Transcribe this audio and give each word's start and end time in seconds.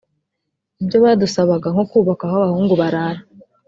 Ibyo 0.81 0.97
badusabaga 1.05 1.67
nko 1.73 1.83
kubaka 1.91 2.23
aho 2.27 2.35
abahungu 2.41 2.73
barara 2.81 3.21